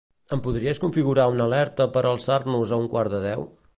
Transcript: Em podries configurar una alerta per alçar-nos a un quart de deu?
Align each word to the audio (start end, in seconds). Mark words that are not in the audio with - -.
Em 0.35 0.39
podries 0.45 0.79
configurar 0.85 1.27
una 1.33 1.45
alerta 1.49 1.87
per 1.99 2.03
alçar-nos 2.13 2.75
a 2.75 2.81
un 2.85 2.89
quart 2.95 3.15
de 3.17 3.21
deu? 3.29 3.47